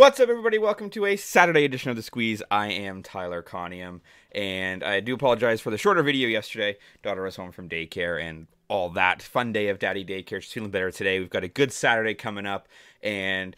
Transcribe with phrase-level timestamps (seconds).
[0.00, 0.56] What's up, everybody?
[0.56, 2.42] Welcome to a Saturday edition of The Squeeze.
[2.50, 4.00] I am Tyler Conium,
[4.32, 6.78] and I do apologize for the shorter video yesterday.
[7.02, 9.20] Daughter was home from daycare and all that.
[9.20, 10.40] Fun day of daddy daycare.
[10.40, 11.18] She's feeling better today.
[11.18, 12.66] We've got a good Saturday coming up,
[13.02, 13.54] and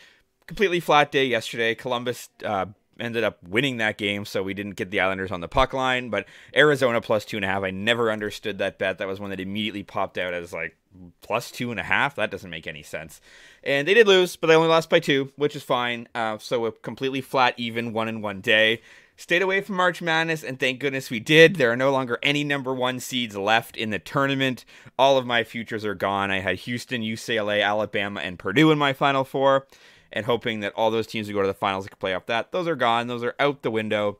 [0.49, 1.77] completely flat day yesterday.
[1.77, 2.67] Columbus uh,
[2.99, 6.11] ended up winning that game, so we didn't get the Islanders on the puck line.
[6.11, 8.99] But Arizona plus two and a half, I never understood that bet.
[8.99, 10.77] That was one that immediately popped out as like
[11.21, 12.15] plus two and a half.
[12.17, 13.21] That doesn't make any sense.
[13.63, 16.09] And they did lose, but they only lost by two, which is fine.
[16.15, 18.81] Uh, so a completely flat, even one in one day.
[19.17, 21.57] Stayed away from March Madness, and thank goodness we did.
[21.57, 24.65] There are no longer any number one seeds left in the tournament.
[24.99, 26.31] All of my futures are gone.
[26.31, 29.67] I had Houston, UCLA, Alabama, and Purdue in my final four,
[30.13, 32.27] and hoping that all those teams would go to the finals and could play off
[32.27, 32.53] that.
[32.53, 33.07] Those are gone.
[33.07, 34.19] Those are out the window.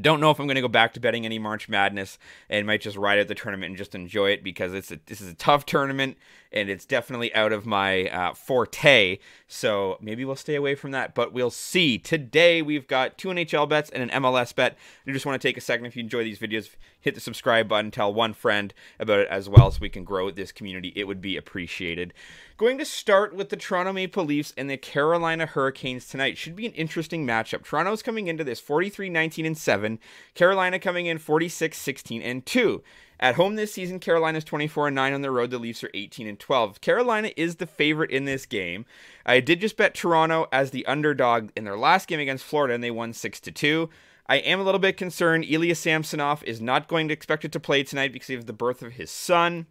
[0.00, 2.80] Don't know if I'm going to go back to betting any March Madness and might
[2.80, 5.34] just ride out the tournament and just enjoy it because it's a, this is a
[5.34, 6.16] tough tournament
[6.52, 9.18] and it's definitely out of my uh, forte.
[9.46, 11.98] So maybe we'll stay away from that, but we'll see.
[11.98, 14.76] Today we've got two NHL bets and an MLS bet.
[15.06, 17.68] I just want to take a second if you enjoy these videos, hit the subscribe
[17.68, 20.92] button, tell one friend about it as well so we can grow this community.
[20.96, 22.14] It would be appreciated.
[22.56, 26.36] Going to start with the Toronto Maple Leafs and the Carolina Hurricanes tonight.
[26.36, 27.64] Should be an interesting matchup.
[27.64, 29.98] Toronto's coming into this 43 19 and 7,
[30.34, 32.82] Carolina coming in 46 16 and 2.
[33.20, 35.50] At home this season, Carolina's 24 and 9 on the road.
[35.50, 36.80] The Leafs are 18 and 12.
[36.80, 38.86] Carolina is the favorite in this game.
[39.26, 42.84] I did just bet Toronto as the underdog in their last game against Florida, and
[42.84, 43.90] they won 6 to 2.
[44.28, 45.46] I am a little bit concerned.
[45.48, 48.82] Ilya Samsonov is not going to expect it to play tonight because of the birth
[48.82, 49.66] of his son.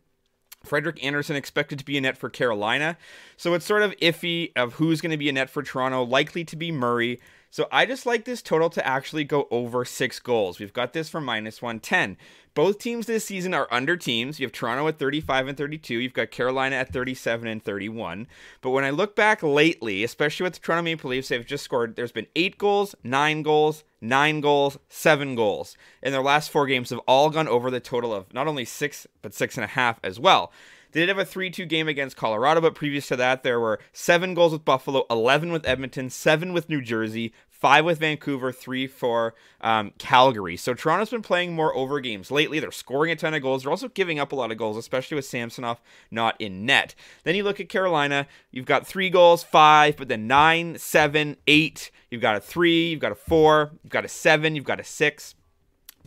[0.66, 2.98] Frederik Andersen expected to be a net for Carolina.
[3.38, 6.04] So it's sort of iffy of who's going to be a net for Toronto.
[6.04, 7.20] Likely to be Murray.
[7.58, 10.60] So I just like this total to actually go over six goals.
[10.60, 12.16] We've got this for minus 110.
[12.54, 14.40] Both teams this season are under teams.
[14.40, 15.98] You have Toronto at 35 and 32.
[15.98, 18.28] You've got Carolina at 37 and 31.
[18.62, 21.96] But when I look back lately, especially with the Toronto Maple Leafs, they've just scored.
[21.96, 25.76] There's been eight goals, nine goals, nine goals, seven goals.
[26.04, 29.08] In their last four games have all gone over the total of not only six,
[29.24, 30.52] but six and a half as well.
[30.98, 33.80] They did have a 3 2 game against Colorado, but previous to that, there were
[33.94, 38.88] seven goals with Buffalo, 11 with Edmonton, seven with New Jersey, five with Vancouver, three
[38.88, 40.58] for um, Calgary.
[40.58, 42.60] So Toronto's been playing more over games lately.
[42.60, 43.62] They're scoring a ton of goals.
[43.62, 46.96] They're also giving up a lot of goals, especially with Samsonov not in net.
[47.26, 48.26] Then you look at Carolina.
[48.50, 51.92] You've got three goals, five, but then nine, seven, eight.
[52.10, 52.90] You've got a three.
[52.90, 53.70] You've got a four.
[53.84, 54.56] You've got a seven.
[54.56, 55.36] You've got a six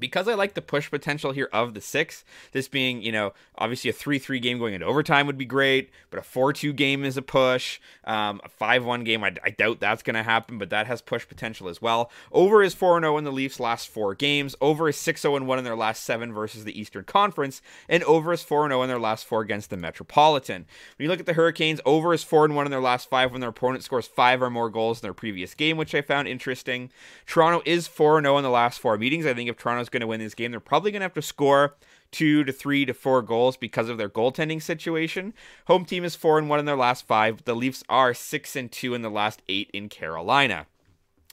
[0.00, 3.90] because I like the push potential here of the six, this being, you know, obviously
[3.90, 7.04] a 3 3 game going into overtime would be great, but a 4 2 game
[7.04, 7.78] is a push.
[8.04, 11.02] Um, a 5 1 game, I, I doubt that's going to happen, but that has
[11.02, 12.10] push potential as well.
[12.32, 14.56] Over is 4 0 in the Leafs' last four games.
[14.60, 17.60] Over is 6 0 1 in their last seven versus the Eastern Conference.
[17.88, 20.66] And over is 4 0 in their last four against the Metropolitan.
[20.96, 23.42] When you look at the Hurricanes, over is 4 1 in their last five when
[23.42, 26.90] their opponent scores five or more goals in their previous game, which I found interesting.
[27.26, 29.26] Toronto is 4 0 in the last four meetings.
[29.26, 31.22] I think if Toronto's going to win this game, they're probably going to have to
[31.22, 31.74] score
[32.10, 35.34] two to three to four goals because of their goaltending situation.
[35.66, 37.44] Home team is four and one in their last five.
[37.44, 40.66] The Leafs are six and two in the last eight in Carolina.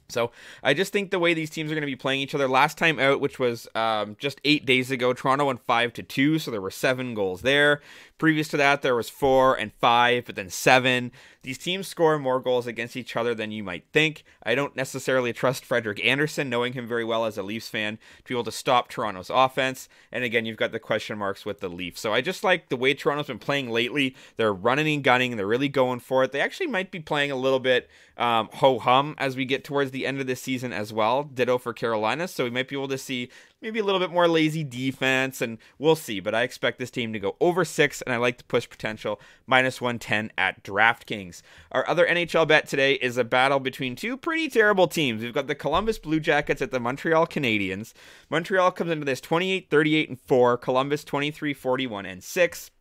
[0.09, 0.31] So
[0.63, 2.47] I just think the way these teams are going to be playing each other.
[2.47, 6.40] Last time out, which was um, just eight days ago, Toronto won five to two,
[6.40, 7.81] so there were seven goals there.
[8.17, 11.11] Previous to that, there was four and five, but then seven.
[11.44, 14.23] These teams score more goals against each other than you might think.
[14.44, 18.23] I don't necessarily trust Frederik Andersen, knowing him very well as a Leafs fan, to
[18.28, 19.88] be able to stop Toronto's offense.
[20.11, 22.01] And again, you've got the question marks with the Leafs.
[22.01, 24.16] So I just like the way Toronto's been playing lately.
[24.35, 25.38] They're running and gunning.
[25.38, 26.31] They're really going for it.
[26.31, 29.91] They actually might be playing a little bit um, ho hum as we get towards
[29.91, 31.23] the end of the season as well.
[31.23, 32.28] Ditto for Carolina.
[32.28, 33.29] So we might be able to see
[33.62, 36.20] maybe a little bit more lazy defense, and we'll see.
[36.20, 39.20] But I expect this team to go over six, and I like the push potential
[39.46, 41.41] minus 110 at DraftKings.
[41.72, 45.23] Our other NHL bet today is a battle between two pretty terrible teams.
[45.23, 47.93] We've got the Columbus Blue Jackets at the Montreal Canadiens.
[48.29, 52.72] Montreal comes into this 28 38 and 4, Columbus 23 41 and 6.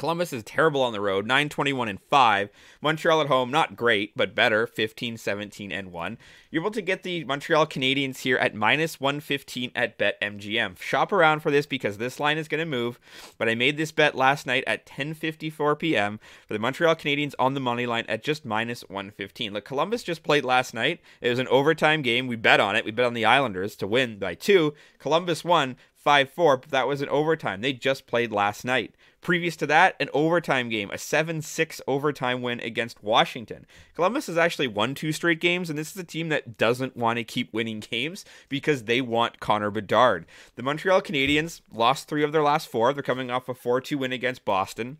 [0.00, 2.48] Columbus is terrible on the road, 921 and 5.
[2.80, 6.16] Montreal at home, not great, but better, 15 17 and 1.
[6.50, 10.80] You're able to get the Montreal Canadiens here at minus 115 at BetMGM.
[10.80, 12.98] Shop around for this because this line is going to move,
[13.36, 16.18] but I made this bet last night at 10:54 p.m.
[16.48, 19.52] for the Montreal Canadiens on the money line at just minus 115.
[19.52, 21.02] Look, Columbus just played last night.
[21.20, 22.26] It was an overtime game.
[22.26, 22.86] We bet on it.
[22.86, 24.72] We bet on the Islanders to win by 2.
[24.98, 27.60] Columbus won 5 4, but that was an overtime.
[27.60, 28.94] They just played last night.
[29.20, 33.66] Previous to that, an overtime game, a 7 6 overtime win against Washington.
[33.94, 37.18] Columbus has actually won two straight games, and this is a team that doesn't want
[37.18, 40.24] to keep winning games because they want Connor Bedard.
[40.56, 42.94] The Montreal Canadiens lost three of their last four.
[42.94, 44.96] They're coming off a 4 2 win against Boston.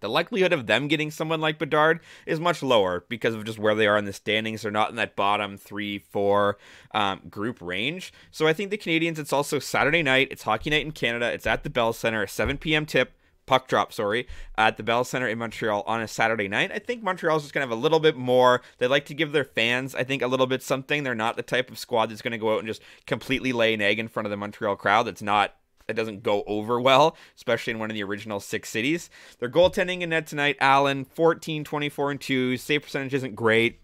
[0.00, 3.74] The likelihood of them getting someone like Bedard is much lower because of just where
[3.74, 4.62] they are in the standings.
[4.62, 6.58] They're not in that bottom three, four
[6.92, 8.12] um, group range.
[8.30, 10.28] So I think the Canadiens, it's also Saturday night.
[10.30, 11.32] It's hockey night in Canada.
[11.32, 12.86] It's at the Bell Center, a 7 p.m.
[12.86, 13.12] tip
[13.46, 14.26] puck drop, sorry,
[14.58, 16.72] at the Bell Center in Montreal on a Saturday night.
[16.72, 18.60] I think Montreal's just going to have a little bit more.
[18.78, 21.04] They like to give their fans, I think, a little bit something.
[21.04, 23.72] They're not the type of squad that's going to go out and just completely lay
[23.72, 25.06] an egg in front of the Montreal crowd.
[25.06, 25.54] That's not
[25.86, 29.08] that doesn't go over well, especially in one of the original six cities.
[29.38, 32.56] Their goaltending in net tonight, Allen, 14, 24, and 2.
[32.56, 33.78] Save percentage isn't great.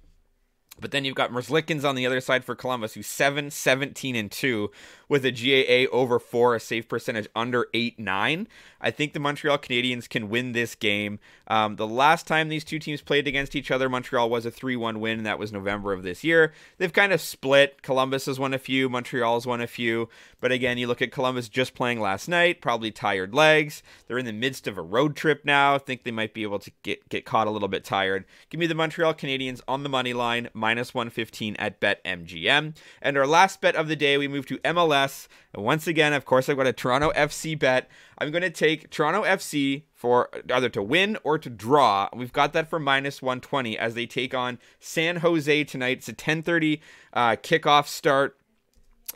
[0.81, 4.31] But then you've got Merzlikins on the other side for Columbus, who's 7, 17, and
[4.31, 4.71] 2
[5.09, 8.49] with a GAA over 4, a save percentage under 8, 9.
[8.81, 11.21] I think the Montreal Canadiens can win this game.
[11.47, 14.75] Um, the last time these two teams played against each other, Montreal was a 3
[14.75, 16.53] 1 win, and that was November of this year.
[16.79, 17.83] They've kind of split.
[17.83, 20.09] Columbus has won a few, Montreal has won a few.
[20.41, 23.83] But again, you look at Columbus just playing last night, probably tired legs.
[24.09, 25.75] They're in the midst of a road trip now.
[25.75, 28.25] I think they might be able to get, get caught a little bit tired.
[28.49, 32.76] Give me the Montreal Canadiens on the money line, minus 115 at BetMGM.
[33.03, 35.26] And our last bet of the day, we move to MLS.
[35.53, 37.91] And once again, of course, I've got a Toronto FC bet.
[38.19, 42.09] I'm going to take Toronto FC for either to win or to draw.
[42.14, 45.99] We've got that for minus 120 as they take on San Jose tonight.
[45.99, 46.79] It's a 10:30
[47.12, 48.37] uh, kickoff start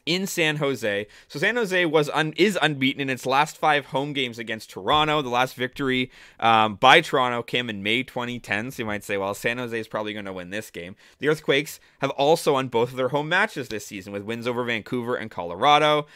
[0.07, 1.07] in San Jose.
[1.29, 5.21] So San Jose was un- is unbeaten in its last five home games against Toronto.
[5.21, 6.11] The last victory
[6.41, 8.71] um, by Toronto came in May 2010.
[8.71, 10.97] So you might say, well, San Jose is probably going to win this game.
[11.19, 14.65] The Earthquakes have also won both of their home matches this season with wins over
[14.65, 16.07] Vancouver and Colorado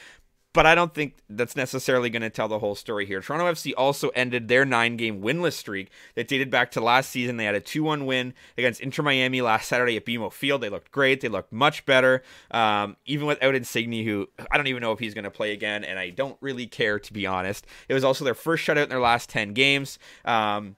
[0.52, 3.20] but I don't think that's necessarily going to tell the whole story here.
[3.20, 7.37] Toronto FC also ended their nine game winless streak that dated back to last season.
[7.37, 10.61] They had a 2 1 win against Inter Miami last Saturday at BMO Field.
[10.61, 11.20] They looked great.
[11.20, 15.14] They looked much better, um, even without Insigne, who I don't even know if he's
[15.14, 17.67] going to play again, and I don't really care, to be honest.
[17.88, 19.99] It was also their first shutout in their last 10 games.
[20.25, 20.76] Um,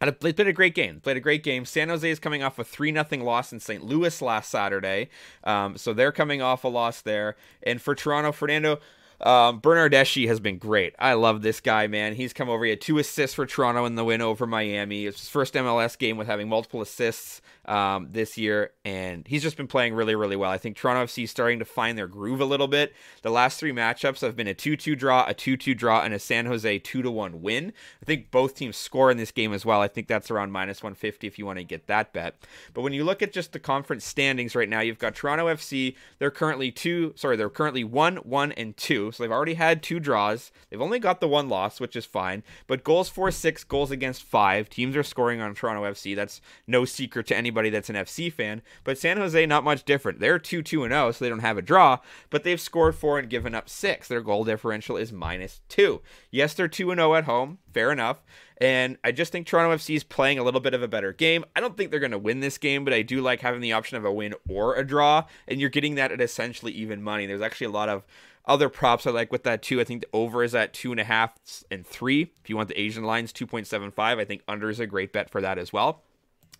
[0.00, 1.00] they played a great game.
[1.00, 1.64] Played a great game.
[1.64, 3.84] San Jose is coming off a three nothing loss in St.
[3.84, 5.10] Louis last Saturday,
[5.44, 7.36] um, so they're coming off a loss there.
[7.62, 8.80] And for Toronto, Fernando
[9.22, 10.94] um, Bernardeschi has been great.
[10.98, 12.14] I love this guy, man.
[12.14, 12.64] He's come over.
[12.64, 15.06] He had two assists for Toronto in the win over Miami.
[15.06, 19.56] It's his first MLS game with having multiple assists um, this year, and he's just
[19.56, 20.50] been playing really, really well.
[20.50, 22.94] I think Toronto FC is starting to find their groove a little bit.
[23.22, 26.14] The last three matchups have been a 2 2 draw, a 2 2 draw, and
[26.14, 27.72] a San Jose 2 1 win.
[28.02, 29.80] I think both teams score in this game as well.
[29.80, 32.36] I think that's around minus 150 if you want to get that bet.
[32.74, 35.94] But when you look at just the conference standings right now, you've got Toronto FC.
[36.18, 38.76] They're currently two, sorry, they're currently 1 1 and
[39.10, 39.16] 2.
[39.16, 40.50] So they've already had two draws.
[40.68, 42.42] They've only got the one loss, which is fine.
[42.66, 44.68] But goals for 6, goals against 5.
[44.68, 46.14] Teams are scoring on Toronto FC.
[46.14, 48.62] That's no secret to anybody that's an FC fan.
[48.84, 50.20] But San Jose, not much different.
[50.20, 51.98] They're 2 2 0, so they don't have a draw,
[52.30, 54.08] but they've scored four and given up six.
[54.08, 56.02] Their goal differential is minus two.
[56.30, 57.58] Yes, they're 2 0 at home.
[57.72, 58.22] Fair enough.
[58.60, 61.46] And I just think Toronto FC is playing a little bit of a better game.
[61.56, 63.72] I don't think they're going to win this game, but I do like having the
[63.72, 65.24] option of a win or a draw.
[65.48, 67.24] And you're getting that at essentially even money.
[67.24, 68.04] There's actually a lot of
[68.50, 69.80] other props I like with that too.
[69.80, 71.34] I think the over is at two and a half
[71.70, 72.32] and three.
[72.42, 73.98] If you want the Asian lines, 2.75.
[73.98, 76.02] I think under is a great bet for that as well.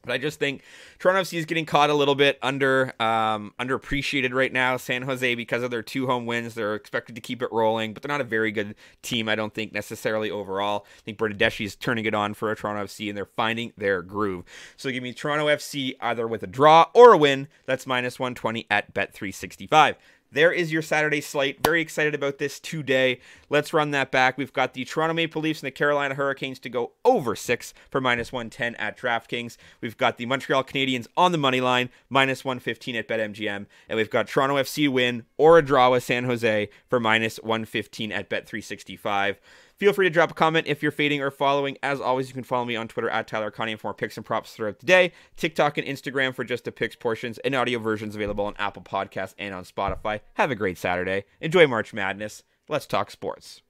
[0.02, 0.62] But I just think
[0.99, 4.78] Toronto FC is getting caught a little bit under um, underappreciated right now.
[4.78, 8.02] San Jose, because of their two home wins, they're expected to keep it rolling, but
[8.02, 10.87] they're not a very good team, I don't think, necessarily overall.
[10.99, 14.44] I think Bernardeschi is turning it on for Toronto FC, and they're finding their groove.
[14.76, 17.49] So give me Toronto FC either with a draw or a win.
[17.66, 19.97] That's minus 120 at Bet365
[20.32, 21.62] there is your Saturday slate.
[21.62, 23.20] Very excited about this today.
[23.49, 24.38] Let's run that back.
[24.38, 28.00] We've got the Toronto Maple Leafs and the Carolina Hurricanes to go over six for
[28.00, 29.56] minus 110 at DraftKings.
[29.80, 33.66] We've got the Montreal Canadiens on the money line, minus 115 at BetMGM.
[33.88, 38.12] And we've got Toronto FC win or a draw with San Jose for minus 115
[38.12, 39.37] at Bet365.
[39.80, 41.78] Feel free to drop a comment if you're fading or following.
[41.82, 44.26] As always, you can follow me on Twitter at Tyler Conium for more picks and
[44.26, 45.12] props throughout the day.
[45.38, 49.34] TikTok and Instagram for just the picks portions and audio versions available on Apple Podcasts
[49.38, 50.20] and on Spotify.
[50.34, 51.25] Have a great Saturday.
[51.40, 52.42] Enjoy March Madness.
[52.68, 53.62] Let's talk sports.